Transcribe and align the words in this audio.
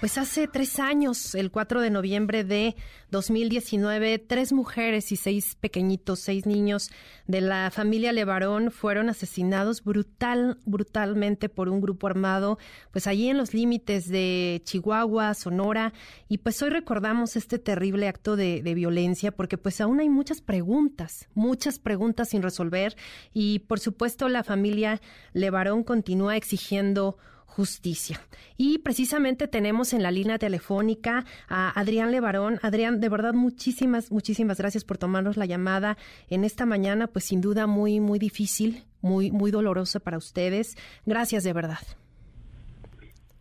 Pues 0.00 0.16
hace 0.16 0.46
tres 0.46 0.78
años, 0.78 1.34
el 1.34 1.50
4 1.50 1.80
de 1.80 1.90
noviembre 1.90 2.44
de 2.44 2.76
2019, 3.10 4.20
tres 4.20 4.52
mujeres 4.52 5.10
y 5.10 5.16
seis 5.16 5.56
pequeñitos, 5.56 6.20
seis 6.20 6.46
niños 6.46 6.90
de 7.26 7.40
la 7.40 7.72
familia 7.72 8.12
Levarón 8.12 8.70
fueron 8.70 9.08
asesinados 9.08 9.82
brutal, 9.82 10.58
brutalmente 10.64 11.48
por 11.48 11.68
un 11.68 11.80
grupo 11.80 12.06
armado, 12.06 12.58
pues 12.92 13.08
allí 13.08 13.28
en 13.28 13.38
los 13.38 13.54
límites 13.54 14.08
de 14.08 14.62
Chihuahua, 14.62 15.34
Sonora, 15.34 15.92
y 16.28 16.38
pues 16.38 16.62
hoy 16.62 16.70
recordamos 16.70 17.34
este 17.34 17.58
terrible 17.58 18.06
acto 18.06 18.36
de, 18.36 18.62
de 18.62 18.74
violencia 18.74 19.32
porque 19.32 19.58
pues 19.58 19.80
aún 19.80 19.98
hay 19.98 20.08
muchas 20.08 20.40
preguntas, 20.40 21.26
muchas 21.34 21.80
preguntas 21.80 22.28
sin 22.28 22.42
resolver. 22.42 22.94
Y 23.34 23.60
por 23.60 23.80
supuesto 23.80 24.28
la 24.28 24.44
familia 24.44 25.00
Levarón 25.32 25.82
continúa 25.82 26.36
exigiendo 26.36 27.18
justicia. 27.48 28.20
Y 28.56 28.78
precisamente 28.78 29.48
tenemos 29.48 29.92
en 29.92 30.02
la 30.02 30.12
línea 30.12 30.38
telefónica 30.38 31.24
a 31.48 31.78
Adrián 31.78 32.12
Levarón. 32.12 32.60
Adrián, 32.62 33.00
de 33.00 33.08
verdad, 33.08 33.34
muchísimas, 33.34 34.12
muchísimas 34.12 34.58
gracias 34.58 34.84
por 34.84 34.98
tomarnos 34.98 35.36
la 35.36 35.46
llamada 35.46 35.96
en 36.28 36.44
esta 36.44 36.66
mañana, 36.66 37.08
pues 37.08 37.24
sin 37.24 37.40
duda 37.40 37.66
muy, 37.66 37.98
muy 37.98 38.18
difícil, 38.18 38.84
muy, 39.00 39.32
muy 39.32 39.50
dolorosa 39.50 39.98
para 39.98 40.18
ustedes. 40.18 40.76
Gracias 41.04 41.42
de 41.42 41.52
verdad. 41.52 41.78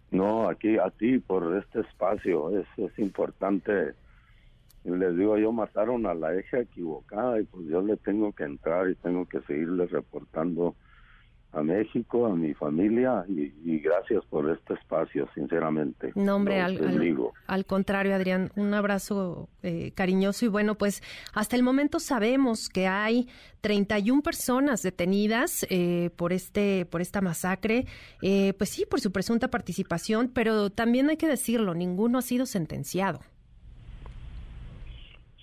No, 0.10 0.50
aquí 0.50 0.78
a 0.78 0.90
ti 0.90 1.20
por 1.20 1.56
este 1.58 1.82
espacio, 1.82 2.58
es, 2.58 2.66
es 2.78 2.98
importante. 2.98 3.94
Les 4.86 5.18
digo, 5.18 5.38
yo 5.38 5.52
mataron 5.52 6.06
a 6.06 6.14
la 6.14 6.34
eje 6.34 6.62
equivocada 6.62 7.40
y 7.40 7.44
pues 7.44 7.68
yo 7.68 7.82
le 7.82 7.98
tengo 7.98 8.32
que 8.32 8.46
entrar 8.46 8.90
y 8.90 8.96
tengo 8.96 9.26
que 9.26 9.42
seguirle 9.42 9.86
reportando 9.86 10.76
a 11.54 11.64
México, 11.64 12.26
a 12.26 12.36
mi 12.36 12.54
familia 12.54 13.26
y, 13.28 13.80
gracias 13.80 14.24
por 14.26 14.50
este 14.50 14.74
espacio, 14.74 15.28
sinceramente. 15.34 16.12
No, 16.16 16.36
hombre, 16.36 16.60
al, 16.60 16.78
al, 17.48 17.66
contrario, 17.66 18.14
Adrián, 18.14 18.52
un 18.56 18.74
abrazo 18.74 19.50
eh, 19.64 19.92
cariñoso 19.96 20.46
y 20.46 20.50
bueno, 20.50 20.76
pues 20.76 21.02
hasta 21.34 21.56
el 21.56 21.64
momento 21.64 22.00
sabemos 22.00 22.70
que 22.70 22.88
hay 22.88 23.28
31 23.62 24.22
personas 24.22 24.84
detenidas 24.84 25.66
eh, 25.70 26.12
por 26.16 26.34
este 26.34 26.86
por 26.86 27.02
esta 27.02 27.22
masacre, 27.22 27.86
eh, 28.22 28.54
pues 28.58 28.70
sí, 28.70 28.86
por 28.86 29.00
su 29.00 29.12
presunta 29.12 29.50
participación, 29.50 30.30
pero 30.34 30.70
también 30.70 31.10
hay 31.10 31.18
que 31.18 31.28
decirlo, 31.28 31.74
ninguno 31.74 32.18
ha 32.20 32.22
sido 32.22 32.46
sentenciado. 32.46 33.20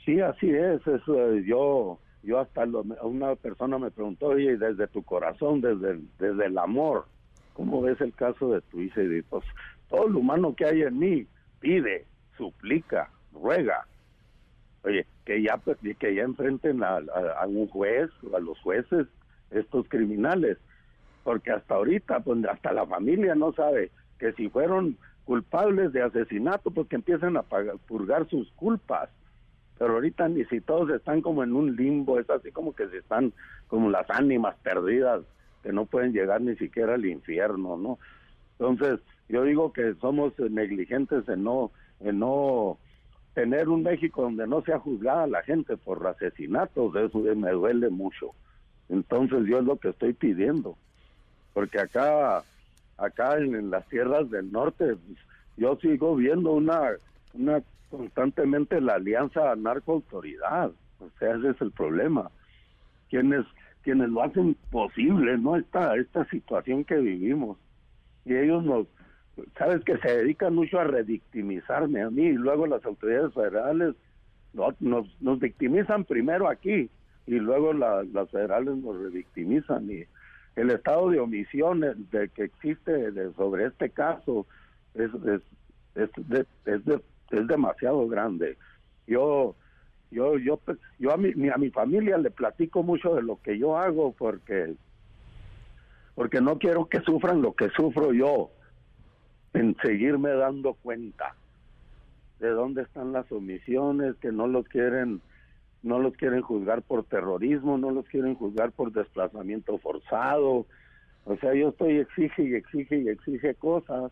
Sí, 0.05 0.21
así 0.21 0.51
es, 0.51 0.87
eso, 0.87 1.35
yo 1.37 1.99
yo 2.25 2.39
hasta 2.41 2.65
una 3.03 3.35
persona 3.37 3.79
me 3.79 3.91
preguntó, 3.91 4.29
oye, 4.29 4.57
desde 4.57 4.87
tu 4.89 5.03
corazón, 5.03 5.61
desde, 5.61 6.01
desde 6.19 6.47
el 6.47 6.59
amor, 6.59 7.07
¿cómo 7.53 7.83
ves 7.83 8.01
el 8.01 8.15
caso 8.15 8.53
de 8.53 8.61
tu 8.63 8.81
hija? 8.81 9.03
Y 9.03 9.23
pues 9.23 9.45
todo 9.89 10.09
lo 10.09 10.21
humano 10.21 10.55
que 10.55 10.65
hay 10.65 10.83
en 10.83 10.99
mí 10.99 11.27
pide, 11.61 12.07
suplica, 12.37 13.11
ruega. 13.33 13.87
Oye, 14.85 15.07
que 15.25 15.43
ya, 15.43 15.61
que 15.99 16.15
ya 16.15 16.23
enfrenten 16.23 16.83
a, 16.83 16.97
a, 16.97 17.47
un 17.47 17.69
juez 17.69 18.11
a 18.35 18.39
los 18.39 18.59
jueces 18.61 19.07
estos 19.51 19.89
criminales, 19.89 20.59
porque 21.23 21.53
hasta 21.53 21.75
ahorita, 21.75 22.21
pues 22.21 22.45
hasta 22.47 22.73
la 22.73 22.87
familia 22.87 23.35
no 23.35 23.53
sabe 23.53 23.91
que 24.19 24.33
si 24.33 24.49
fueron 24.49 24.97
culpables 25.25 25.93
de 25.93 26.03
asesinato, 26.03 26.71
pues 26.71 26.89
que 26.89 26.97
empiecen 26.97 27.37
a 27.37 27.43
purgar 27.43 28.29
sus 28.29 28.51
culpas 28.53 29.09
pero 29.79 29.95
ahorita 29.95 30.29
ni 30.29 30.45
si 30.45 30.61
todos 30.61 30.91
están 30.91 31.21
como 31.21 31.43
en 31.43 31.53
un 31.53 31.77
limbo, 31.77 32.19
es 32.19 32.29
así 32.31 32.51
como 32.53 32.75
que 32.75 32.89
se 32.89 32.99
están 32.99 33.33
como 33.69 33.91
las 33.91 34.09
ánimas 34.11 34.55
perdidas 34.63 35.23
que 35.63 35.73
no 35.73 35.87
pueden 35.87 36.13
llegar 36.13 36.41
ni 36.41 36.57
siquiera 36.57 36.95
al 36.95 37.07
infierno, 37.07 37.77
¿no? 37.77 37.99
Entonces, 38.59 39.01
yo 39.29 39.43
digo 39.43 39.73
que 39.73 39.95
somos 39.95 40.39
negligentes 40.39 41.29
en 41.29 41.43
no 41.43 41.73
en 42.01 42.19
no 42.19 42.79
tener 43.35 43.69
un 43.69 43.83
México 43.83 44.23
donde 44.23 44.47
no 44.47 44.63
sea 44.63 44.79
juzgada 44.79 45.27
la 45.27 45.43
gente 45.43 45.77
por 45.77 46.07
asesinatos, 46.07 46.95
eso 46.95 47.19
me 47.19 47.51
duele 47.51 47.89
mucho. 47.89 48.31
Entonces, 48.89 49.47
yo 49.47 49.59
es 49.59 49.65
lo 49.65 49.77
que 49.77 49.89
estoy 49.89 50.13
pidiendo, 50.13 50.77
porque 51.53 51.81
acá 51.81 52.45
acá 52.97 53.39
en, 53.39 53.55
en 53.57 53.71
las 53.71 53.89
tierras 53.89 54.31
del 54.31 54.53
norte 54.53 54.95
pues, 54.95 55.19
yo 55.57 55.77
sigo 55.77 56.15
viendo 56.15 56.53
una 56.53 56.93
una 57.33 57.61
constantemente 57.97 58.81
la 58.81 58.95
alianza 58.95 59.55
narco-autoridad. 59.57 60.73
O 61.01 61.11
sea, 61.19 61.35
ese 61.37 61.51
es 61.51 61.61
el 61.61 61.71
problema. 61.71 62.31
Quienes, 63.09 63.45
quienes 63.83 64.09
lo 64.09 64.23
hacen 64.23 64.57
posible, 64.71 65.39
¿no? 65.39 65.57
Esta, 65.57 65.97
esta 65.97 66.25
situación 66.27 66.85
que 66.85 66.97
vivimos. 66.97 67.59
Y 68.25 68.35
ellos 68.35 68.65
nos, 68.65 68.87
sabes 69.59 69.85
que 69.85 69.99
se 69.99 70.17
dedican 70.19 70.55
mucho 70.55 70.81
a 70.81 70.85
redictimizarme 70.85 72.03
a 72.03 72.11
mí 72.11 72.23
y 72.23 72.33
luego 72.33 72.67
las 72.67 72.85
autoridades 72.85 73.33
federales 73.35 73.95
nos, 74.53 74.75
nos, 75.21 75.39
victimizan 75.41 76.05
primero 76.05 76.49
aquí 76.49 76.89
y 77.27 77.35
luego 77.39 77.73
las 77.73 78.07
las 78.09 78.33
nos 78.33 78.99
revictimizan 79.01 79.91
y 79.91 80.05
el 80.57 80.71
estado 80.71 81.11
de 81.11 81.19
omisión 81.19 81.81
de 81.81 82.29
que 82.29 82.45
existe 82.45 83.13
sobre 83.35 83.67
este 83.67 83.91
caso 83.91 84.47
es, 84.95 85.11
es, 85.15 85.43
es, 85.97 86.47
es 86.65 86.85
de 86.85 87.01
es 87.31 87.47
demasiado 87.47 88.07
grande. 88.09 88.57
Yo 89.07 89.55
yo 90.11 90.39
yo 90.39 90.61
yo 90.99 91.13
a 91.13 91.17
mi, 91.17 91.49
a 91.49 91.57
mi 91.57 91.71
familia 91.71 92.19
le 92.19 92.31
platico 92.31 92.83
mucho 92.83 93.15
de 93.15 93.23
lo 93.23 93.41
que 93.43 93.59
yo 93.59 93.77
hago 93.77 94.13
porque 94.13 94.75
porque 96.15 96.41
no 96.41 96.59
quiero 96.59 96.87
que 96.87 97.01
sufran 97.01 97.43
lo 97.43 97.55
que 97.55 97.69
sufro 97.71 98.13
yo 98.13 98.51
en 99.53 99.77
seguirme 99.83 100.31
dando 100.31 100.75
cuenta 100.75 101.35
de 102.39 102.51
dónde 102.51 102.83
están 102.83 103.13
las 103.13 103.31
omisiones 103.33 104.15
que 104.17 104.31
no 104.31 104.47
los 104.47 104.67
quieren 104.69 105.21
no 105.83 105.99
los 105.99 106.15
quieren 106.15 106.41
juzgar 106.41 106.81
por 106.81 107.05
terrorismo, 107.05 107.77
no 107.77 107.91
los 107.91 108.07
quieren 108.07 108.35
juzgar 108.37 108.73
por 108.73 108.91
desplazamiento 108.91 109.77
forzado. 109.79 110.65
O 111.27 111.37
sea, 111.37 111.55
yo 111.55 111.69
estoy 111.69 111.99
exige 111.99 112.43
y 112.43 112.55
exige 112.55 112.99
y 113.01 113.09
exige 113.09 113.55
cosas 113.55 114.11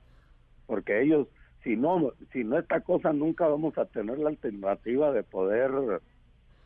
porque 0.66 1.00
ellos 1.02 1.28
si 1.62 1.76
no, 1.76 2.12
si 2.32 2.44
no 2.44 2.58
esta 2.58 2.80
cosa 2.80 3.12
nunca 3.12 3.46
vamos 3.46 3.76
a 3.78 3.84
tener 3.86 4.18
la 4.18 4.30
alternativa 4.30 5.12
de 5.12 5.22
poder 5.22 6.00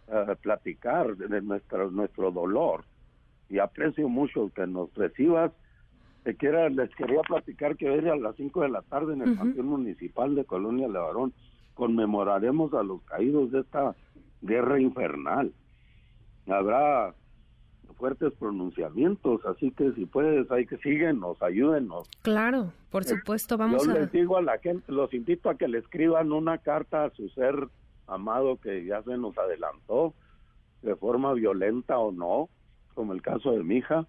eh, 0.09 0.37
platicar 0.41 1.17
de 1.17 1.43
nuestro, 1.43 1.91
nuestro 1.91 2.31
dolor. 2.31 2.85
Y 3.49 3.59
aprecio 3.59 4.09
mucho 4.09 4.51
que 4.55 4.67
nos 4.67 4.93
recibas. 4.95 5.53
Te 6.25 6.35
quiera, 6.35 6.69
les 6.69 6.93
quería 6.97 7.21
platicar 7.23 7.77
que 7.77 7.89
hoy 7.89 8.09
a 8.09 8.17
las 8.17 8.35
5 8.37 8.63
de 8.63 8.69
la 8.69 8.83
tarde 8.83 9.15
en 9.15 9.23
el 9.23 9.39
uh 9.39 9.63
Municipal 9.63 10.35
de 10.35 10.45
Colonia 10.45 10.89
Levarón 10.89 11.33
conmemoraremos 11.75 12.73
a 12.75 12.83
los 12.83 13.03
caídos 13.03 13.53
de 13.53 13.61
esta 13.61 13.95
guerra 14.43 14.81
infernal. 14.81 15.53
Habrá 16.49 17.15
fuertes 17.97 18.33
pronunciamientos, 18.35 19.45
así 19.47 19.71
que 19.71 19.93
si 19.93 20.07
puedes, 20.07 20.51
hay 20.51 20.67
que 20.67 20.77
síguenos, 20.79 21.43
ayúdenos. 21.43 22.09
Claro, 22.23 22.73
por 22.91 23.03
eh, 23.03 23.07
supuesto, 23.07 23.57
vamos 23.57 23.89
a... 23.89 23.93
Yo 23.95 24.01
les 24.01 24.13
digo 24.13 24.37
a 24.37 24.43
la 24.43 24.59
gente, 24.59 24.91
los 24.93 25.13
invito 25.15 25.51
a 25.51 25.57
que 25.57 25.69
le 25.69 25.79
escriban 25.79 26.33
una 26.33 26.59
carta 26.59 27.05
a 27.05 27.11
su 27.11 27.29
ser 27.31 27.69
amado 28.07 28.59
que 28.61 28.85
ya 28.85 29.03
se 29.03 29.17
nos 29.17 29.37
adelantó, 29.39 30.15
de 30.83 30.95
forma 30.95 31.33
violenta 31.33 31.99
o 31.99 32.13
no, 32.13 32.49
como 32.95 33.13
el 33.13 33.23
caso 33.23 33.53
de 33.53 33.65
mi 33.65 33.79
hija, 33.79 34.07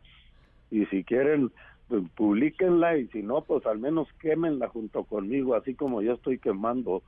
y 0.70 0.86
si 0.88 1.04
quieren, 1.04 1.52
pues, 1.88 2.04
publiquenla 2.16 2.98
y 2.98 3.08
si 3.08 3.24
no, 3.24 3.42
pues 3.42 3.66
al 3.66 3.80
menos 3.80 4.08
quémenla 4.20 4.68
junto 4.68 5.04
conmigo, 5.04 5.56
así 5.56 5.74
como 5.74 6.02
yo 6.02 6.14
estoy 6.14 6.38
quemando 6.38 7.02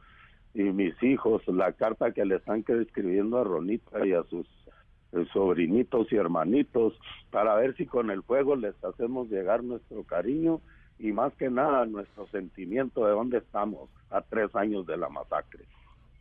y 0.53 0.63
mis 0.63 1.01
hijos 1.03 1.47
la 1.47 1.73
carta 1.73 2.11
que 2.11 2.25
le 2.25 2.37
están 2.37 2.65
escribiendo 2.67 3.37
a 3.37 3.43
Ronita 3.43 4.05
y 4.05 4.13
a 4.13 4.23
sus 4.23 4.47
sobrinitos 5.33 6.11
y 6.11 6.15
hermanitos, 6.15 6.93
para 7.31 7.55
ver 7.55 7.75
si 7.75 7.85
con 7.85 8.11
el 8.11 8.23
fuego 8.23 8.55
les 8.55 8.75
hacemos 8.83 9.29
llegar 9.29 9.63
nuestro 9.63 10.03
cariño 10.03 10.61
y 10.99 11.11
más 11.11 11.33
que 11.33 11.49
nada 11.49 11.85
nuestro 11.85 12.27
sentimiento 12.27 13.05
de 13.05 13.11
dónde 13.11 13.37
estamos 13.39 13.89
a 14.09 14.21
tres 14.21 14.53
años 14.55 14.85
de 14.85 14.97
la 14.97 15.09
masacre. 15.09 15.65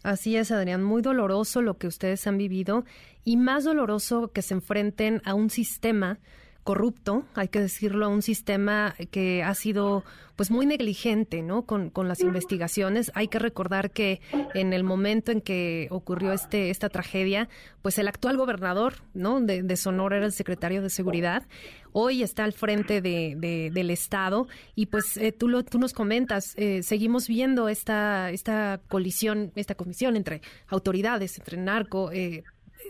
Así 0.05 0.37
es, 0.37 0.53
Adrián, 0.53 0.85
muy 0.85 1.03
doloroso 1.03 1.61
lo 1.61 1.77
que 1.77 1.89
ustedes 1.89 2.27
han 2.27 2.39
vivido 2.39 2.85
y 3.25 3.37
más 3.37 3.65
doloroso 3.65 4.31
que 4.33 4.43
se 4.43 4.55
enfrenten 4.55 5.21
a 5.25 5.35
un 5.35 5.51
sistema 5.51 6.19
corrupto, 6.69 7.25
hay 7.35 7.49
que 7.49 7.61
decirlo, 7.61 8.11
un 8.11 8.21
sistema 8.21 8.95
que 9.11 9.43
ha 9.43 9.55
sido 9.55 10.05
pues 10.37 10.51
muy 10.51 10.67
negligente, 10.67 11.41
¿no? 11.41 11.63
Con, 11.63 11.89
con 11.89 12.09
las 12.09 12.21
investigaciones. 12.21 13.11
Hay 13.15 13.29
que 13.29 13.39
recordar 13.39 13.91
que 13.91 14.21
en 14.53 14.75
el 14.75 14.85
momento 14.85 15.33
en 15.33 15.41
que 15.41 15.89
ocurrió 15.91 16.31
este 16.31 16.69
esta 16.69 16.91
tragedia, 16.91 17.49
pues 17.81 17.99
el 17.99 18.07
actual 18.07 18.37
gobernador, 18.37 18.97
¿no? 19.15 19.41
De, 19.41 19.77
Sonora 19.79 20.19
era 20.19 20.27
el 20.27 20.33
secretario 20.33 20.83
de 20.83 20.91
seguridad. 20.91 21.47
Hoy 21.93 22.23
está 22.23 22.45
al 22.45 22.53
frente 22.53 23.01
de, 23.01 23.71
del 23.73 23.91
estado 23.91 24.47
y 24.75 24.87
pues 24.87 25.17
eh, 25.17 25.33
tú 25.33 25.49
lo 25.49 25.65
tú 25.65 25.79
nos 25.79 25.95
comentas, 25.95 26.53
eh, 26.57 26.83
seguimos 26.83 27.29
viendo 27.29 27.71
esta 27.71 28.31
esta 28.31 28.79
colisión, 28.89 29.53
esta 29.55 29.75
comisión 29.75 30.17
entre 30.17 30.43
autoridades, 30.69 31.39
entre 31.39 31.57
narco. 31.57 32.13
Eh, 32.13 32.45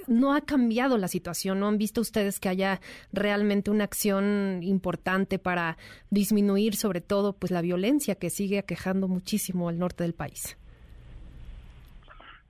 no 0.06 0.34
ha 0.34 0.40
cambiado 0.40 0.98
la 0.98 1.08
situación, 1.08 1.60
¿no 1.60 1.68
han 1.68 1.78
visto 1.78 2.00
ustedes 2.00 2.40
que 2.40 2.48
haya 2.48 2.80
realmente 3.12 3.70
una 3.70 3.84
acción 3.84 4.62
importante 4.62 5.38
para 5.38 5.76
disminuir 6.10 6.74
sobre 6.74 7.00
todo 7.00 7.32
pues 7.34 7.50
la 7.50 7.62
violencia 7.62 8.14
que 8.14 8.30
sigue 8.30 8.58
aquejando 8.58 9.08
muchísimo 9.08 9.68
al 9.68 9.78
norte 9.78 10.04
del 10.04 10.14
país? 10.14 10.56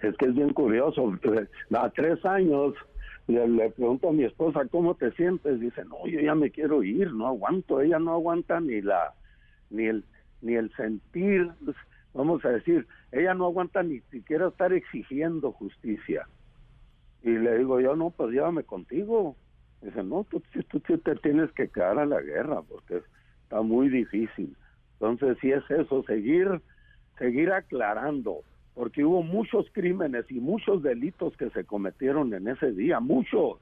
Es 0.00 0.16
que 0.16 0.26
es 0.26 0.34
bien 0.34 0.52
curioso, 0.52 1.12
a 1.72 1.90
tres 1.90 2.24
años 2.24 2.74
le, 3.26 3.70
pregunto 3.70 4.08
a 4.08 4.12
mi 4.12 4.24
esposa, 4.24 4.64
¿cómo 4.70 4.94
te 4.94 5.10
sientes? 5.12 5.60
Dice, 5.60 5.84
no, 5.84 6.06
yo 6.06 6.20
ya 6.20 6.34
me 6.34 6.50
quiero 6.50 6.82
ir, 6.82 7.12
no 7.12 7.26
aguanto, 7.26 7.80
ella 7.80 7.98
no 7.98 8.12
aguanta 8.12 8.60
ni 8.60 8.80
la, 8.80 9.12
ni 9.70 9.86
el, 9.86 10.04
ni 10.40 10.54
el 10.54 10.72
sentir, 10.76 11.50
vamos 12.14 12.44
a 12.44 12.50
decir, 12.50 12.86
ella 13.12 13.34
no 13.34 13.46
aguanta 13.46 13.82
ni 13.82 14.00
siquiera 14.10 14.48
estar 14.48 14.72
exigiendo 14.72 15.52
justicia. 15.52 16.26
Y 17.28 17.36
le 17.36 17.58
digo 17.58 17.78
yo, 17.78 17.94
no, 17.94 18.08
pues 18.08 18.30
llévame 18.30 18.62
contigo. 18.62 19.36
Dice, 19.82 20.02
no, 20.02 20.24
tú, 20.24 20.42
tú, 20.70 20.80
tú 20.80 20.98
te 20.98 21.14
tienes 21.16 21.52
que 21.52 21.68
quedar 21.68 21.98
a 21.98 22.06
la 22.06 22.22
guerra 22.22 22.62
porque 22.62 23.02
está 23.42 23.60
muy 23.60 23.90
difícil. 23.90 24.56
Entonces, 24.94 25.36
si 25.42 25.52
es 25.52 25.62
eso, 25.70 26.02
seguir, 26.04 26.62
seguir 27.18 27.52
aclarando, 27.52 28.40
porque 28.74 29.04
hubo 29.04 29.22
muchos 29.22 29.66
crímenes 29.72 30.24
y 30.30 30.40
muchos 30.40 30.82
delitos 30.82 31.36
que 31.36 31.50
se 31.50 31.64
cometieron 31.64 32.32
en 32.32 32.48
ese 32.48 32.72
día, 32.72 32.98
muchos. 32.98 33.58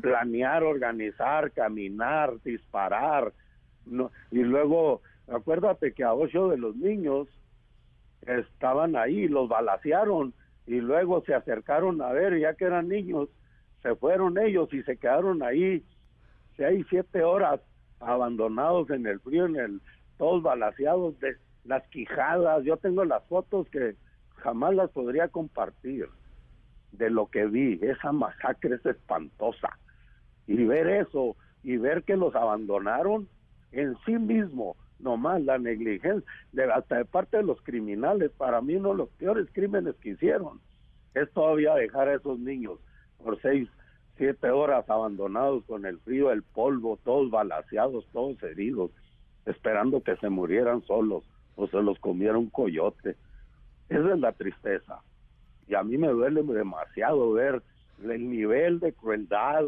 Planear, 0.00 0.62
organizar, 0.62 1.50
caminar, 1.50 2.40
disparar. 2.44 3.32
No, 3.84 4.10
y 4.30 4.38
luego, 4.38 5.02
acuérdate 5.26 5.92
que 5.92 6.02
a 6.02 6.14
ocho 6.14 6.48
de 6.48 6.56
los 6.56 6.76
niños 6.76 7.28
estaban 8.22 8.96
ahí, 8.96 9.28
los 9.28 9.48
balacearon 9.48 10.32
y 10.66 10.80
luego 10.80 11.22
se 11.24 11.34
acercaron 11.34 12.02
a 12.02 12.10
ver, 12.12 12.38
ya 12.38 12.54
que 12.54 12.64
eran 12.64 12.88
niños, 12.88 13.28
se 13.82 13.94
fueron 13.94 14.38
ellos 14.38 14.72
y 14.72 14.82
se 14.82 14.96
quedaron 14.96 15.42
ahí 15.42 15.84
seis, 16.56 16.86
siete 16.88 17.22
horas 17.22 17.60
abandonados 18.00 18.90
en 18.90 19.06
el 19.06 19.20
frío, 19.20 19.46
en 19.46 19.56
el, 19.56 19.80
todos 20.18 20.42
balaseados 20.42 21.18
de 21.20 21.36
las 21.64 21.86
quijadas. 21.88 22.64
Yo 22.64 22.76
tengo 22.78 23.04
las 23.04 23.24
fotos 23.24 23.68
que 23.68 23.94
jamás 24.36 24.74
las 24.74 24.90
podría 24.90 25.28
compartir 25.28 26.08
de 26.92 27.10
lo 27.10 27.26
que 27.26 27.46
vi. 27.46 27.78
Esa 27.82 28.12
masacre 28.12 28.76
es 28.76 28.86
espantosa. 28.86 29.78
Y 30.46 30.64
ver 30.64 30.88
eso 30.88 31.36
y 31.62 31.76
ver 31.76 32.04
que 32.04 32.16
los 32.16 32.34
abandonaron 32.34 33.28
en 33.72 33.96
sí 34.04 34.12
mismo, 34.12 34.76
nomás 34.98 35.42
la 35.42 35.58
negligencia, 35.58 36.28
de, 36.52 36.64
hasta 36.64 36.96
de 36.96 37.04
parte 37.04 37.38
de 37.38 37.42
los 37.42 37.60
criminales, 37.62 38.30
para 38.32 38.60
mí 38.60 38.76
uno 38.76 38.90
de 38.90 38.96
los 38.96 39.08
peores 39.10 39.46
crímenes 39.52 39.94
que 39.96 40.10
hicieron 40.10 40.60
es 41.14 41.30
todavía 41.32 41.74
dejar 41.74 42.08
a 42.08 42.14
esos 42.14 42.38
niños 42.38 42.78
por 43.22 43.40
seis, 43.40 43.68
siete 44.16 44.50
horas 44.50 44.88
abandonados 44.88 45.64
con 45.64 45.86
el 45.86 45.98
frío, 46.00 46.30
el 46.30 46.42
polvo, 46.42 46.98
todos 47.04 47.30
balaseados, 47.30 48.06
todos 48.12 48.42
heridos, 48.42 48.90
esperando 49.46 50.02
que 50.02 50.16
se 50.16 50.28
murieran 50.28 50.82
solos 50.82 51.24
o 51.56 51.66
se 51.68 51.80
los 51.82 51.98
comiera 51.98 52.36
un 52.36 52.50
coyote. 52.50 53.16
Esa 53.88 54.14
es 54.14 54.20
la 54.20 54.32
tristeza. 54.32 55.00
Y 55.68 55.74
a 55.74 55.82
mí 55.82 55.98
me 55.98 56.08
duele 56.08 56.42
demasiado 56.42 57.32
ver 57.32 57.62
el 58.02 58.30
nivel 58.30 58.80
de 58.80 58.92
crueldad, 58.92 59.64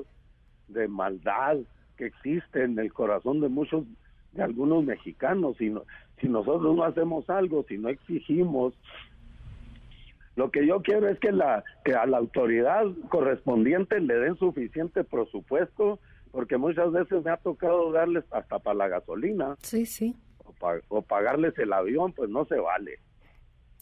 de 0.68 0.86
maldad 0.86 1.58
que 1.96 2.06
existe 2.06 2.62
en 2.62 2.78
el 2.78 2.92
corazón 2.92 3.40
de 3.40 3.48
muchos, 3.48 3.84
de 4.32 4.42
algunos 4.42 4.84
mexicanos. 4.84 5.56
Si, 5.58 5.72
si 6.20 6.28
nosotros 6.28 6.76
no 6.76 6.84
hacemos 6.84 7.28
algo, 7.30 7.64
si 7.68 7.78
no 7.78 7.88
exigimos, 7.88 8.74
lo 10.36 10.50
que 10.50 10.66
yo 10.66 10.82
quiero 10.82 11.08
es 11.08 11.18
que, 11.18 11.32
la, 11.32 11.64
que 11.84 11.94
a 11.94 12.06
la 12.06 12.18
autoridad 12.18 12.84
correspondiente 13.08 14.00
le 14.00 14.14
den 14.14 14.36
suficiente 14.36 15.04
presupuesto, 15.04 15.98
porque 16.30 16.56
muchas 16.56 16.92
veces 16.92 17.24
me 17.24 17.30
ha 17.30 17.36
tocado 17.38 17.90
darles 17.90 18.24
hasta 18.30 18.58
para 18.58 18.76
la 18.76 18.88
gasolina. 18.88 19.56
Sí, 19.62 19.86
sí. 19.86 20.14
o 20.88 21.02
pagarles 21.02 21.58
el 21.58 21.72
avión, 21.72 22.12
pues 22.12 22.30
no 22.30 22.44
se 22.44 22.56
vale. 22.56 22.98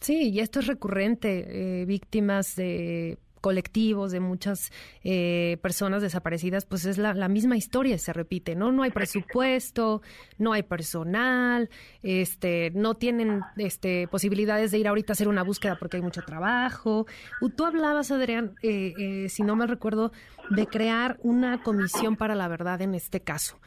Sí, 0.00 0.31
y 0.31 0.40
esto 0.40 0.60
es 0.60 0.66
recurrente, 0.66 1.81
eh, 1.81 1.84
víctimas 1.87 2.54
de 2.56 3.19
colectivos, 3.46 4.10
de 4.10 4.19
muchas 4.19 4.72
eh, 5.04 5.58
personas 5.62 6.02
desaparecidas, 6.02 6.64
pues 6.64 6.84
es 6.84 6.98
la, 6.98 7.28
misma 7.28 7.56
historia, 7.56 7.96
se 7.96 8.12
repite, 8.12 8.56
¿no? 8.56 8.72
No 8.72 8.82
hay 8.82 8.90
presupuesto, 8.90 10.02
no 10.37 10.52
hay 10.52 10.64
personal, 10.64 11.70
este, 12.02 12.72
no 12.75 12.94
tienen 12.94 13.43
este, 13.56 14.08
posibilidades 14.08 14.72
de 14.72 14.78
ir 14.78 14.88
ahorita 14.88 15.12
a 15.12 15.14
hacer 15.14 15.28
una 15.28 15.44
búsqueda 15.44 15.76
porque 15.78 15.98
hay 15.98 16.02
mucho 16.02 16.22
trabajo. 16.22 17.06
Tú 17.54 17.64
hablabas, 17.64 18.10
Adrián, 18.10 18.56
eh, 18.64 19.26
si 19.28 19.44
no 19.44 19.54
me 19.54 19.69
recuerdo, 19.69 20.10
de 20.50 20.66
crear 20.66 21.16
una 21.22 21.62
comisión 21.62 22.16
para 22.16 22.34
la 22.34 22.48
verdad 22.48 22.82
en 22.82 22.96
este 22.96 23.20
caso. 23.20 23.60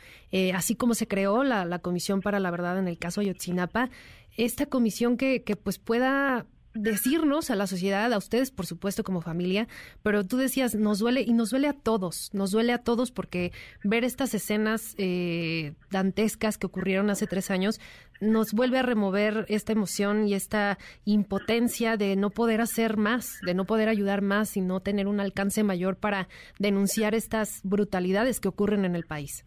así 0.53 0.75
como 0.75 0.93
se 0.93 1.07
creó 1.07 1.45
la, 1.45 1.63
la 1.63 1.79
Comisión 1.79 2.19
para 2.19 2.41
la 2.41 2.51
Verdad 2.51 2.79
en 2.79 2.89
el 2.89 2.97
caso 2.97 3.21
Ayotzinapa, 3.21 3.89
esta 4.35 4.65
comisión 4.65 5.15
que, 5.15 5.43
que 5.43 5.55
pues 5.55 5.79
pueda 5.79 6.45
decirnos 6.81 7.49
a 7.49 7.55
la 7.55 7.67
sociedad, 7.67 8.11
a 8.11 8.17
ustedes 8.17 8.51
por 8.51 8.65
supuesto 8.65 9.03
como 9.03 9.21
familia, 9.21 9.67
pero 10.03 10.25
tú 10.25 10.37
decías, 10.37 10.75
nos 10.75 10.99
duele 10.99 11.21
y 11.21 11.33
nos 11.33 11.51
duele 11.51 11.67
a 11.67 11.73
todos, 11.73 12.29
nos 12.33 12.51
duele 12.51 12.73
a 12.73 12.79
todos 12.79 13.11
porque 13.11 13.51
ver 13.83 14.03
estas 14.03 14.33
escenas 14.33 14.95
eh, 14.97 15.73
dantescas 15.91 16.57
que 16.57 16.67
ocurrieron 16.67 17.09
hace 17.09 17.27
tres 17.27 17.51
años 17.51 17.79
nos 18.21 18.51
vuelve 18.53 18.77
a 18.77 18.83
remover 18.83 19.45
esta 19.47 19.71
emoción 19.71 20.27
y 20.27 20.33
esta 20.33 20.77
impotencia 21.05 21.97
de 21.97 22.15
no 22.15 22.29
poder 22.29 22.61
hacer 22.61 22.97
más, 22.97 23.39
de 23.45 23.53
no 23.53 23.65
poder 23.65 23.89
ayudar 23.89 24.21
más 24.21 24.57
y 24.57 24.61
no 24.61 24.81
tener 24.81 25.07
un 25.07 25.19
alcance 25.19 25.63
mayor 25.63 25.95
para 25.95 26.27
denunciar 26.57 27.15
estas 27.15 27.61
brutalidades 27.63 28.39
que 28.39 28.49
ocurren 28.49 28.85
en 28.85 28.95
el 28.95 29.05
país. 29.05 29.45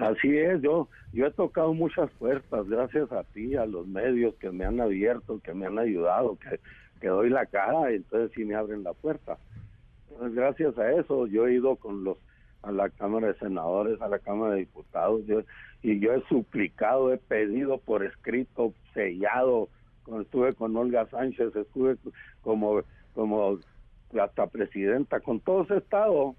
Así 0.00 0.36
es, 0.36 0.62
yo 0.62 0.88
yo 1.12 1.26
he 1.26 1.30
tocado 1.30 1.74
muchas 1.74 2.10
puertas 2.12 2.68
gracias 2.68 3.10
a 3.12 3.24
ti, 3.24 3.56
a 3.56 3.66
los 3.66 3.86
medios 3.86 4.34
que 4.36 4.50
me 4.50 4.64
han 4.64 4.80
abierto, 4.80 5.40
que 5.40 5.52
me 5.52 5.66
han 5.66 5.78
ayudado, 5.78 6.36
que, 6.36 6.58
que 7.00 7.08
doy 7.08 7.28
la 7.28 7.46
cara, 7.46 7.90
entonces 7.90 8.30
sí 8.34 8.44
me 8.44 8.54
abren 8.54 8.82
la 8.82 8.94
puerta. 8.94 9.38
Entonces, 10.10 10.34
gracias 10.34 10.78
a 10.78 10.92
eso 10.92 11.26
yo 11.26 11.46
he 11.46 11.54
ido 11.54 11.76
con 11.76 12.04
los 12.04 12.16
a 12.62 12.72
la 12.72 12.90
Cámara 12.90 13.28
de 13.28 13.38
Senadores, 13.38 14.00
a 14.02 14.08
la 14.08 14.18
Cámara 14.18 14.52
de 14.52 14.60
Diputados, 14.60 15.22
y 15.82 15.98
yo 15.98 16.12
he 16.12 16.22
suplicado, 16.28 17.10
he 17.10 17.16
pedido 17.16 17.78
por 17.78 18.04
escrito, 18.04 18.74
sellado, 18.92 19.68
estuve 20.20 20.54
con 20.54 20.76
Olga 20.76 21.06
Sánchez, 21.08 21.56
estuve 21.56 21.96
como 22.42 22.82
como 23.14 23.58
hasta 24.20 24.46
presidenta, 24.46 25.20
con 25.20 25.40
todos 25.40 25.70
he 25.70 25.78
estado 25.78 26.34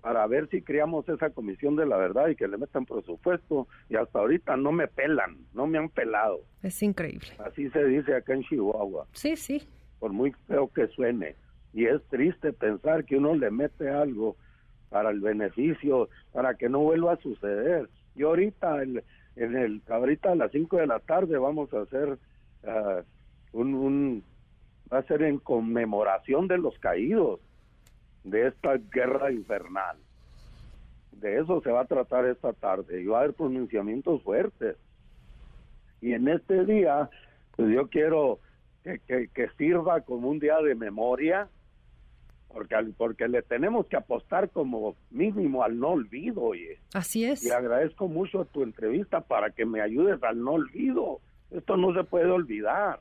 para 0.00 0.26
ver 0.26 0.48
si 0.48 0.62
creamos 0.62 1.08
esa 1.08 1.30
comisión 1.30 1.76
de 1.76 1.86
la 1.86 1.96
verdad 1.96 2.28
y 2.28 2.36
que 2.36 2.48
le 2.48 2.56
metan 2.56 2.86
presupuesto 2.86 3.68
y 3.88 3.96
hasta 3.96 4.18
ahorita 4.18 4.56
no 4.56 4.72
me 4.72 4.88
pelan, 4.88 5.36
no 5.52 5.66
me 5.66 5.78
han 5.78 5.88
pelado. 5.88 6.40
Es 6.62 6.82
increíble. 6.82 7.28
Así 7.44 7.68
se 7.70 7.84
dice 7.84 8.14
acá 8.14 8.34
en 8.34 8.42
Chihuahua. 8.42 9.06
Sí, 9.12 9.36
sí. 9.36 9.62
Por 9.98 10.12
muy 10.12 10.32
feo 10.46 10.68
que 10.68 10.86
suene. 10.88 11.36
Y 11.72 11.86
es 11.86 12.02
triste 12.08 12.52
pensar 12.52 13.04
que 13.04 13.16
uno 13.16 13.34
le 13.34 13.50
mete 13.50 13.90
algo 13.90 14.36
para 14.88 15.10
el 15.10 15.20
beneficio, 15.20 16.08
para 16.32 16.54
que 16.54 16.68
no 16.68 16.80
vuelva 16.80 17.12
a 17.12 17.18
suceder. 17.18 17.88
Y 18.16 18.22
ahorita, 18.22 18.82
en 18.82 19.02
el, 19.36 19.82
ahorita 19.88 20.32
a 20.32 20.34
las 20.34 20.50
5 20.50 20.78
de 20.78 20.86
la 20.86 20.98
tarde 21.00 21.38
vamos 21.38 21.72
a 21.74 21.82
hacer 21.82 22.18
ah, 22.66 23.02
un, 23.52 23.74
un, 23.74 24.24
va 24.92 24.98
a 24.98 25.02
ser 25.04 25.22
en 25.22 25.38
conmemoración 25.38 26.48
de 26.48 26.58
los 26.58 26.76
caídos 26.78 27.40
de 28.24 28.48
esta 28.48 28.76
guerra 28.76 29.32
infernal. 29.32 29.96
De 31.12 31.38
eso 31.38 31.60
se 31.62 31.70
va 31.70 31.82
a 31.82 31.86
tratar 31.86 32.26
esta 32.26 32.52
tarde 32.52 33.02
y 33.02 33.06
va 33.06 33.18
a 33.18 33.20
haber 33.22 33.34
pronunciamientos 33.34 34.22
fuertes. 34.22 34.76
Y 36.00 36.14
en 36.14 36.28
este 36.28 36.64
día, 36.64 37.10
pues 37.56 37.72
yo 37.74 37.88
quiero 37.88 38.38
que, 38.82 39.28
que, 39.28 39.48
sirva 39.58 40.00
como 40.00 40.28
un 40.30 40.38
día 40.38 40.56
de 40.62 40.74
memoria, 40.74 41.48
porque, 42.48 42.76
porque 42.96 43.28
le 43.28 43.42
tenemos 43.42 43.86
que 43.86 43.96
apostar 43.96 44.48
como 44.48 44.96
mínimo 45.10 45.62
al 45.62 45.78
no 45.78 45.88
olvido, 45.90 46.42
oye. 46.42 46.78
Así 46.94 47.24
es. 47.24 47.44
Y 47.44 47.50
agradezco 47.50 48.08
mucho 48.08 48.46
tu 48.46 48.62
entrevista 48.62 49.20
para 49.20 49.50
que 49.50 49.66
me 49.66 49.82
ayudes 49.82 50.22
al 50.22 50.42
no 50.42 50.52
olvido. 50.52 51.20
Esto 51.50 51.76
no 51.76 51.92
se 51.92 52.04
puede 52.04 52.30
olvidar. 52.30 53.00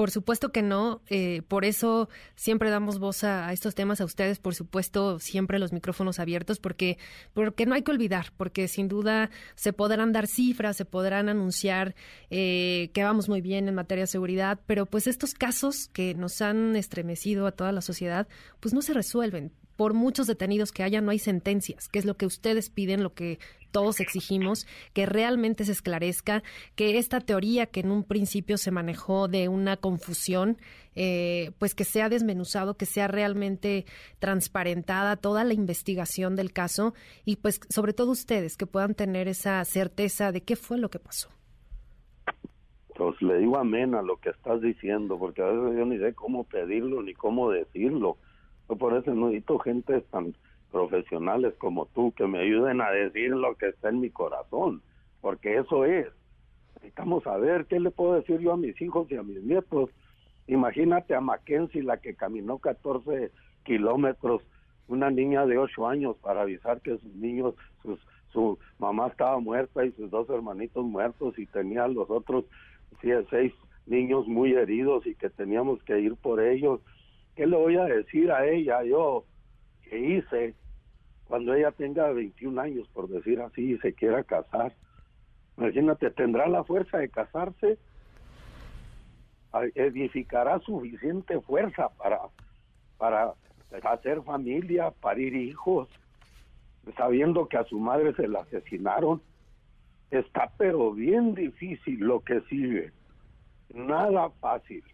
Por 0.00 0.10
supuesto 0.10 0.50
que 0.50 0.62
no, 0.62 1.02
eh, 1.10 1.42
por 1.46 1.66
eso 1.66 2.08
siempre 2.34 2.70
damos 2.70 2.98
voz 2.98 3.22
a, 3.22 3.52
estos 3.52 3.74
temas 3.74 4.00
a 4.00 4.06
ustedes, 4.06 4.38
por 4.38 4.54
supuesto, 4.54 5.18
siempre 5.18 5.58
los 5.58 5.74
micrófonos 5.74 6.18
abiertos, 6.18 6.58
porque, 6.58 6.96
porque 7.34 7.66
no 7.66 7.74
hay 7.74 7.82
que 7.82 7.90
olvidar, 7.90 8.32
porque 8.38 8.66
sin 8.66 8.88
duda 8.88 9.28
se 9.56 9.74
podrán 9.74 10.14
dar 10.14 10.26
cifras, 10.26 10.78
se 10.78 10.86
podrán 10.86 11.28
anunciar 11.28 11.94
eh, 12.30 12.88
que 12.94 13.04
vamos 13.04 13.28
muy 13.28 13.42
bien 13.42 13.68
en 13.68 13.74
materia 13.74 14.04
de 14.04 14.06
seguridad, 14.06 14.58
pero 14.64 14.86
pues 14.86 15.06
estos 15.06 15.34
casos 15.34 15.90
que 15.92 16.14
nos 16.14 16.40
han 16.40 16.76
estremecido 16.76 17.46
a 17.46 17.52
toda 17.52 17.70
la 17.70 17.82
sociedad, 17.82 18.26
pues 18.58 18.72
no 18.72 18.80
se 18.80 18.94
resuelven 18.94 19.52
por 19.80 19.94
muchos 19.94 20.26
detenidos 20.26 20.72
que 20.72 20.82
haya, 20.82 21.00
no 21.00 21.10
hay 21.10 21.18
sentencias, 21.18 21.88
que 21.88 21.98
es 21.98 22.04
lo 22.04 22.18
que 22.18 22.26
ustedes 22.26 22.68
piden, 22.68 23.02
lo 23.02 23.14
que 23.14 23.38
todos 23.70 24.00
exigimos, 24.00 24.66
que 24.92 25.06
realmente 25.06 25.64
se 25.64 25.72
esclarezca, 25.72 26.42
que 26.74 26.98
esta 26.98 27.18
teoría 27.20 27.64
que 27.64 27.80
en 27.80 27.90
un 27.90 28.04
principio 28.04 28.58
se 28.58 28.72
manejó 28.72 29.26
de 29.26 29.48
una 29.48 29.78
confusión, 29.78 30.58
eh, 30.94 31.52
pues 31.58 31.74
que 31.74 31.84
sea 31.84 32.10
desmenuzado, 32.10 32.76
que 32.76 32.84
sea 32.84 33.08
realmente 33.08 33.86
transparentada 34.18 35.16
toda 35.16 35.44
la 35.44 35.54
investigación 35.54 36.36
del 36.36 36.52
caso 36.52 36.92
y 37.24 37.36
pues 37.36 37.58
sobre 37.70 37.94
todo 37.94 38.10
ustedes 38.10 38.58
que 38.58 38.66
puedan 38.66 38.94
tener 38.94 39.28
esa 39.28 39.64
certeza 39.64 40.30
de 40.30 40.42
qué 40.42 40.56
fue 40.56 40.76
lo 40.76 40.90
que 40.90 40.98
pasó. 40.98 41.30
Pues 42.96 43.22
le 43.22 43.38
digo 43.38 43.56
amén 43.56 43.94
a 43.94 44.02
lo 44.02 44.18
que 44.18 44.28
estás 44.28 44.60
diciendo, 44.60 45.18
porque 45.18 45.40
a 45.40 45.46
veces 45.46 45.78
yo 45.78 45.86
ni 45.86 45.96
sé 45.96 46.12
cómo 46.12 46.44
pedirlo 46.44 47.02
ni 47.02 47.14
cómo 47.14 47.50
decirlo. 47.50 48.18
Yo 48.70 48.76
por 48.76 48.96
eso 48.96 49.12
necesito 49.12 49.58
gente 49.58 50.00
tan 50.12 50.32
profesionales 50.70 51.54
como 51.58 51.86
tú 51.86 52.12
que 52.12 52.28
me 52.28 52.38
ayuden 52.38 52.80
a 52.80 52.90
decir 52.90 53.30
lo 53.32 53.56
que 53.56 53.70
está 53.70 53.88
en 53.88 53.98
mi 53.98 54.10
corazón, 54.10 54.80
porque 55.20 55.56
eso 55.56 55.84
es. 55.84 56.06
Necesitamos 56.76 57.24
saber 57.24 57.66
qué 57.66 57.80
le 57.80 57.90
puedo 57.90 58.14
decir 58.14 58.38
yo 58.38 58.52
a 58.52 58.56
mis 58.56 58.80
hijos 58.80 59.10
y 59.10 59.16
a 59.16 59.24
mis 59.24 59.42
nietos. 59.42 59.90
Imagínate 60.46 61.16
a 61.16 61.20
Mackenzie, 61.20 61.82
la 61.82 61.96
que 61.96 62.14
caminó 62.14 62.58
14 62.58 63.32
kilómetros, 63.64 64.42
una 64.86 65.10
niña 65.10 65.46
de 65.46 65.58
8 65.58 65.88
años 65.88 66.16
para 66.18 66.42
avisar 66.42 66.80
que 66.80 66.96
sus 66.96 67.14
niños, 67.16 67.56
sus, 67.82 67.98
su 68.32 68.56
mamá 68.78 69.08
estaba 69.08 69.40
muerta 69.40 69.84
y 69.84 69.90
sus 69.92 70.08
dos 70.12 70.30
hermanitos 70.30 70.84
muertos 70.84 71.36
y 71.40 71.46
tenía 71.46 71.88
los 71.88 72.08
otros 72.08 72.44
seis 73.00 73.52
niños 73.86 74.28
muy 74.28 74.52
heridos 74.52 75.04
y 75.06 75.16
que 75.16 75.28
teníamos 75.28 75.82
que 75.82 75.98
ir 75.98 76.14
por 76.14 76.40
ellos. 76.40 76.80
¿Qué 77.40 77.46
le 77.46 77.56
voy 77.56 77.74
a 77.78 77.84
decir 77.84 78.30
a 78.30 78.44
ella 78.44 78.82
yo 78.84 79.24
que 79.80 79.98
hice 79.98 80.54
cuando 81.24 81.54
ella 81.54 81.72
tenga 81.72 82.10
21 82.10 82.60
años, 82.60 82.86
por 82.88 83.08
decir 83.08 83.40
así, 83.40 83.72
y 83.72 83.78
se 83.78 83.94
quiera 83.94 84.22
casar? 84.24 84.74
Imagínate, 85.56 86.10
¿tendrá 86.10 86.46
la 86.48 86.64
fuerza 86.64 86.98
de 86.98 87.08
casarse? 87.08 87.78
¿Edificará 89.74 90.58
suficiente 90.58 91.40
fuerza 91.40 91.88
para, 91.96 92.18
para 92.98 93.32
hacer 93.84 94.20
familia, 94.20 94.90
parir 94.90 95.34
hijos, 95.34 95.88
sabiendo 96.94 97.48
que 97.48 97.56
a 97.56 97.64
su 97.64 97.80
madre 97.80 98.12
se 98.16 98.28
la 98.28 98.40
asesinaron? 98.40 99.22
Está 100.10 100.52
pero 100.58 100.92
bien 100.92 101.34
difícil 101.34 102.00
lo 102.00 102.20
que 102.20 102.42
sigue. 102.50 102.92
Nada 103.72 104.28
fácil. 104.28 104.84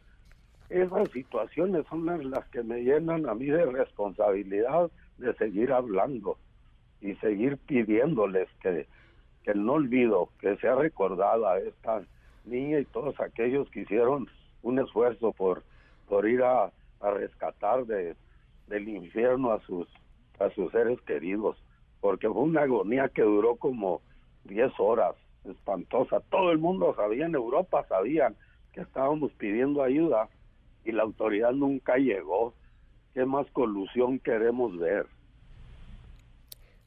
Esas 0.68 1.10
situaciones 1.10 1.86
son 1.88 2.30
las, 2.30 2.44
que 2.48 2.62
me 2.62 2.82
llenan 2.82 3.28
a 3.28 3.34
mí 3.34 3.46
de 3.46 3.64
responsabilidad 3.66 4.90
de 5.18 5.32
seguir 5.34 5.72
hablando 5.72 6.36
y 7.00 7.14
seguir 7.16 7.56
pidiéndoles 7.58 8.48
que, 8.60 8.86
que 9.44 9.54
no 9.54 9.74
olvido, 9.74 10.30
que 10.40 10.56
sea 10.56 10.74
recordada 10.74 11.58
esta 11.58 12.02
niña 12.44 12.80
y 12.80 12.84
todos 12.86 13.18
aquellos 13.20 13.70
que 13.70 13.80
hicieron 13.80 14.28
un 14.62 14.78
esfuerzo 14.80 15.32
por, 15.32 15.62
por 16.08 16.28
ir 16.28 16.42
a, 16.42 16.72
a 17.00 17.10
rescatar 17.10 17.86
de, 17.86 18.16
del 18.66 18.88
infierno 18.88 19.52
a 19.52 19.60
sus, 19.60 19.86
a 20.40 20.50
sus 20.50 20.72
seres 20.72 21.00
queridos, 21.02 21.56
porque 22.00 22.28
fue 22.28 22.42
una 22.42 22.62
agonía 22.62 23.08
que 23.08 23.22
duró 23.22 23.54
como 23.56 24.00
10 24.44 24.72
horas, 24.78 25.14
espantosa. 25.44 26.20
Todo 26.28 26.50
el 26.50 26.58
mundo 26.58 26.92
sabía, 26.96 27.26
en 27.26 27.34
Europa 27.36 27.84
sabían 27.88 28.34
que 28.72 28.80
estábamos 28.80 29.32
pidiendo 29.32 29.82
ayuda 29.82 30.28
y 30.86 30.92
la 30.92 31.02
autoridad 31.02 31.52
nunca 31.52 31.96
llegó. 31.96 32.54
¿Qué 33.14 33.24
más 33.24 33.46
colusión 33.52 34.18
queremos 34.18 34.78
ver? 34.78 35.06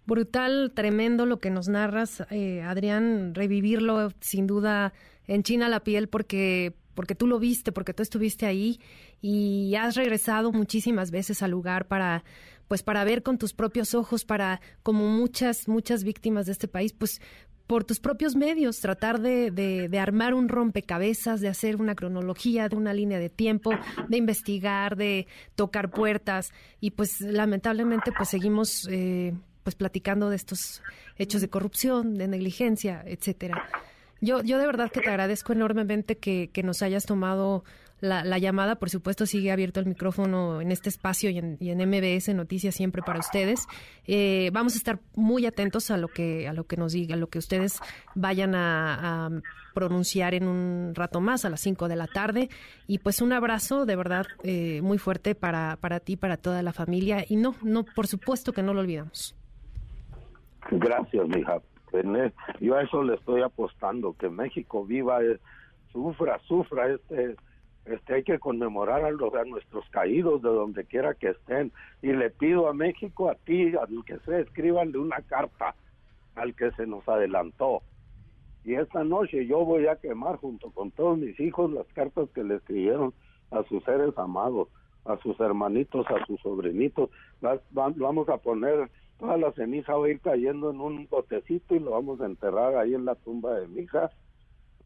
Brutal, 0.06 0.72
tremendo 0.74 1.26
lo 1.26 1.40
que 1.40 1.52
nos 1.52 1.68
narras, 1.68 2.26
eh, 2.32 2.62
Adrián, 2.64 3.36
revivirlo 3.36 4.10
sin 4.22 4.48
duda 4.48 4.94
en 5.28 5.44
China 5.44 5.70
la 5.70 5.82
piel 5.82 6.08
porque 6.08 6.74
porque 6.96 7.16
tú 7.16 7.28
lo 7.28 7.40
viste, 7.40 7.72
porque 7.72 7.94
tú 7.94 8.04
estuviste 8.04 8.46
ahí 8.46 8.80
y 9.22 9.76
has 9.76 9.96
regresado 9.96 10.52
muchísimas 10.52 11.12
veces 11.12 11.44
al 11.44 11.52
lugar 11.52 11.88
para 11.88 12.24
pues 12.68 12.84
para 12.84 13.04
ver 13.04 13.24
con 13.24 13.38
tus 13.38 13.54
propios 13.54 13.94
ojos, 13.94 14.26
para 14.26 14.62
como 14.84 15.08
muchas 15.08 15.68
muchas 15.68 16.04
víctimas 16.04 16.48
de 16.48 16.54
este 16.54 16.68
país, 16.68 16.92
pues 16.92 17.22
por 17.70 17.84
tus 17.84 18.00
propios 18.00 18.36
medios, 18.36 18.80
tratar 18.80 19.22
de, 19.22 19.52
de, 19.52 20.00
armar 20.00 20.34
un 20.34 20.50
rompecabezas, 20.50 21.40
de 21.40 21.50
hacer 21.50 21.76
una 21.76 21.94
cronología, 21.94 22.68
de 22.68 22.76
una 22.76 22.96
línea 22.96 23.20
de 23.20 23.30
tiempo, 23.30 23.70
de 24.08 24.18
investigar, 24.18 24.96
de 24.96 25.28
tocar 25.54 25.92
puertas 25.92 26.52
y 26.82 26.90
pues 26.90 27.22
lamentablemente 27.22 28.12
pues 28.12 28.30
seguimos 28.30 28.88
eh, 28.90 29.36
pues 29.62 29.76
platicando 29.76 30.32
de 30.32 30.38
estos 30.38 30.82
hechos 31.16 31.42
de 31.42 31.50
corrupción, 31.52 32.16
de 32.16 32.28
negligencia, 32.28 33.04
etcétera. 33.06 33.64
Yo, 34.20 34.42
yo 34.42 34.58
de 34.58 34.66
verdad 34.66 34.90
que 34.92 35.02
te 35.02 35.10
agradezco 35.10 35.54
enormemente 35.54 36.18
que, 36.18 36.50
que 36.52 36.64
nos 36.64 36.82
hayas 36.82 37.06
tomado 37.06 37.64
la, 38.02 38.38
llamada. 38.38 38.76
Por 38.76 38.90
supuesto, 38.90 39.26
sigue 39.26 39.52
abierto 39.52 39.80
el 39.80 39.86
micrófono 39.86 40.62
en 40.62 40.72
este 40.72 40.90
espacio 40.90 41.30
y 41.30 41.38
en, 41.38 41.58
MBS 41.60 42.34
Noticias 42.36 42.76
siempre 42.76 43.02
para 43.02 43.20
ustedes. 43.20 43.68
Eh, 44.08 44.50
vamos 44.54 44.76
a 44.76 44.78
estar 44.78 45.00
muy 45.16 45.46
atentos 45.46 45.92
a 45.92 45.98
lo 45.98 46.08
que 46.08 46.48
a 46.48 46.54
lo 46.54 46.66
que 46.66 46.78
nos 46.78 46.94
diga, 46.94 47.16
a 47.16 47.18
lo 47.18 47.28
que 47.28 47.40
ustedes 47.40 47.80
vayan 48.16 48.56
a, 48.56 49.30
pronunciar 49.74 50.34
en 50.34 50.48
un 50.48 50.94
rato 50.94 51.22
más, 51.22 51.46
a 51.46 51.50
las 51.50 51.62
5 51.62 51.88
de 51.88 51.96
la 51.96 52.08
tarde. 52.08 52.50
Y 52.88 53.00
pues 53.00 53.22
un 53.22 53.32
abrazo 53.32 53.86
de 53.86 53.96
verdad 53.96 54.26
eh, 54.44 54.82
muy 54.82 54.98
fuerte 54.98 55.36
para, 55.36 55.78
para 55.80 56.00
ti, 56.00 56.18
para 56.18 56.38
toda 56.38 56.62
la 56.64 56.74
familia. 56.74 57.24
Y 57.28 57.38
no, 57.38 57.56
no, 57.62 57.86
por 57.96 58.08
supuesto 58.08 58.52
que 58.52 58.64
no 58.64 58.74
lo 58.74 58.82
olvidamos. 58.82 59.36
Gracias, 60.72 61.28
mija. 61.28 61.62
Yo 62.60 62.76
a 62.76 62.84
eso 62.84 63.04
le 63.04 63.16
estoy 63.16 63.42
apostando, 63.42 64.14
que 64.14 64.30
México 64.30 64.86
viva, 64.86 65.24
eh, 65.24 65.40
sufra, 65.92 66.40
sufra 66.48 66.90
este 66.90 67.36
este, 67.86 68.16
hay 68.16 68.24
que 68.24 68.40
conmemorar 68.40 69.04
a, 69.04 69.12
los, 69.12 69.34
a 69.34 69.44
nuestros 69.46 69.88
caídos 69.90 70.42
de 70.42 70.50
donde 70.50 70.86
quiera 70.86 71.14
que 71.14 71.30
estén. 71.30 71.72
Y 72.02 72.14
le 72.14 72.30
pido 72.30 72.68
a 72.68 72.74
México, 72.74 73.30
a 73.30 73.36
ti, 73.36 73.74
al 73.76 74.04
que 74.06 74.20
se 74.20 74.42
escribanle 74.42 74.98
una 74.98 75.22
carta 75.22 75.76
al 76.36 76.56
que 76.56 76.72
se 76.72 76.88
nos 76.88 77.08
adelantó. 77.08 77.82
Y 78.64 78.76
esta 78.76 79.04
noche 79.04 79.46
yo 79.46 79.66
voy 79.66 79.88
a 79.88 79.98
quemar 79.98 80.38
junto 80.38 80.72
con 80.72 80.92
todos 80.92 81.18
mis 81.18 81.40
hijos 81.40 81.72
las 81.72 81.88
cartas 81.94 82.30
que 82.34 82.44
le 82.44 82.56
escribieron 82.56 83.14
a 83.52 83.64
sus 83.64 83.84
seres 83.84 84.18
amados, 84.18 84.68
a 85.06 85.18
sus 85.18 85.40
hermanitos, 85.40 86.06
a 86.08 86.26
sus 86.26 86.40
sobrinitos. 86.42 87.10
vamos 87.72 88.30
a 88.30 88.38
poner, 88.38 88.90
toda 89.18 89.38
la 89.38 89.52
ceniza 89.54 89.96
va 89.96 90.06
a 90.06 90.10
ir 90.10 90.20
cayendo 90.20 90.72
en 90.72 90.82
un 90.82 91.08
botecito 91.08 91.76
y 91.76 91.80
lo 91.80 91.92
vamos 91.92 92.22
a 92.22 92.26
enterrar 92.26 92.76
ahí 92.76 92.94
en 92.94 93.06
la 93.06 93.16
tumba 93.16 93.56
de 93.56 93.68
mi 93.68 93.82
hija. 93.82 94.12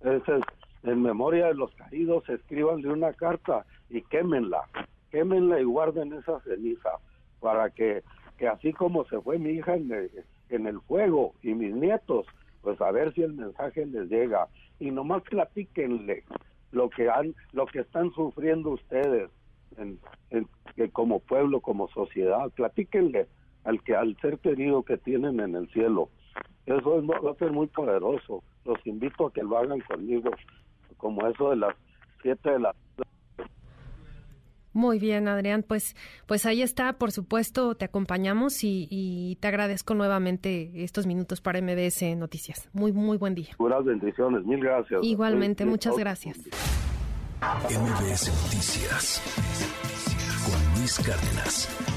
Ese 0.02 0.38
es 0.38 0.44
en 0.84 1.02
memoria 1.02 1.48
de 1.48 1.56
los 1.56 1.74
caídos, 1.76 2.28
escríbanle 2.30 2.90
una 2.90 3.14
carta 3.14 3.66
y 3.90 4.02
quémenla, 4.04 4.64
quémenla 5.12 5.60
y 5.60 5.64
guarden 5.64 6.14
esa 6.14 6.40
ceniza 6.42 6.92
para 7.40 7.70
que, 7.70 8.04
que 8.38 8.48
así 8.48 8.74
como 8.74 9.06
se 9.06 9.20
fue 9.22 9.40
mi 9.40 9.52
hija 9.52 9.76
en 9.76 9.92
el, 9.92 10.12
en 10.50 10.68
el 10.68 10.80
fuego 10.82 11.34
y 11.42 11.54
mis 11.54 11.74
nietos, 11.74 12.26
pues 12.62 12.80
a 12.82 12.92
ver 12.92 13.14
si 13.14 13.24
el 13.24 13.34
mensaje 13.34 13.86
les 13.86 14.10
llega 14.10 14.48
y 14.80 14.92
nomás 14.92 15.24
platíquenle 15.24 16.24
lo 16.72 16.90
que 16.90 17.10
han, 17.10 17.36
lo 17.52 17.66
que 17.66 17.80
están 17.80 18.12
sufriendo 18.14 18.72
ustedes 18.72 19.30
en, 19.78 20.00
que 20.76 20.90
como 20.90 21.20
pueblo, 21.20 21.62
como 21.62 21.88
sociedad, 21.90 22.50
platíquenle 22.56 23.28
al 23.64 23.82
que 23.84 23.96
al 23.96 24.18
ser 24.18 24.40
querido 24.40 24.84
que 24.84 24.98
tienen 24.98 25.40
en 25.40 25.56
el 25.56 25.70
cielo. 25.70 26.10
Eso 26.66 26.98
es, 26.98 27.52
muy 27.52 27.68
poderoso. 27.68 28.44
Los 28.66 28.86
invito 28.88 29.28
a 29.28 29.34
que 29.34 29.44
lo 29.44 29.58
hagan 29.58 29.82
conmigo 29.82 30.32
como 31.04 31.28
eso 31.28 31.50
de 31.50 31.58
las 31.58 31.76
7 32.24 32.52
de 32.52 32.60
la 32.60 32.74
muy 34.76 34.98
bien, 34.98 35.28
Adrián. 35.28 35.62
Pues, 35.62 35.96
pues 36.26 36.48
ahí 36.48 36.64
está, 36.64 36.94
por 36.94 37.12
supuesto, 37.12 37.76
te 37.76 37.86
acompañamos 37.86 38.64
y, 38.64 39.38
te 39.40 39.48
agradezco 39.48 39.94
nuevamente 39.94 40.72
estos 40.84 41.06
minutos 41.06 41.42
para 41.42 41.62
MBS 41.62 42.16
Noticias. 42.18 42.70
Muy, 42.74 42.92
muy 42.92 43.18
buen 43.18 43.36
día. 43.36 43.54
Buenas 43.60 43.86
bendiciones, 43.86 44.44
mil 44.46 44.60
gracias. 44.60 45.02
Igualmente, 45.04 45.66
muchas 45.66 45.96
gracias. 45.96 46.40
MBS 47.70 48.30
Noticias 48.46 49.22
con 50.44 50.80
Luis 50.80 50.98
Cárdenas. 51.06 51.93